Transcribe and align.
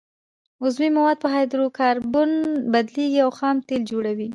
عضوي 0.63 0.89
مواد 0.97 1.17
په 1.23 1.27
هایدرو 1.35 1.67
کاربن 1.79 2.31
بدلیږي 2.73 3.19
او 3.25 3.31
خام 3.37 3.55
تیل 3.67 3.81
جوړوي 3.91 4.29